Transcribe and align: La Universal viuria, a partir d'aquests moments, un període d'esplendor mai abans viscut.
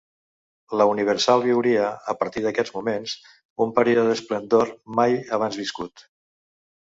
La 0.79 0.85
Universal 0.91 1.43
viuria, 1.47 1.83
a 2.13 2.15
partir 2.21 2.43
d'aquests 2.45 2.73
moments, 2.77 3.13
un 3.65 3.75
període 3.77 4.07
d'esplendor 4.07 4.71
mai 5.01 5.17
abans 5.39 5.61
viscut. 5.63 6.07